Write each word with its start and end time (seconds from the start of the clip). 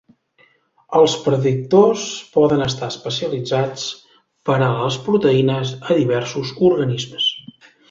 Els 0.99 1.17
predictors 1.25 2.05
poden 2.37 2.63
estar 2.69 2.89
especialitzats 2.95 3.85
per 4.51 4.57
a 4.69 4.73
les 4.81 4.99
proteïnes 5.11 5.77
a 5.91 6.01
diversos 6.01 6.57
organismes. 6.73 7.33